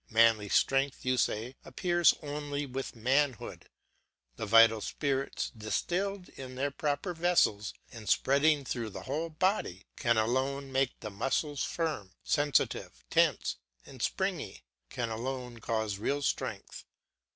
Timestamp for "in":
6.29-6.55